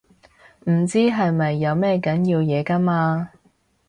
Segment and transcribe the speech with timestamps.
[0.65, 3.29] 唔知係咪有咩緊要嘢㗎嘛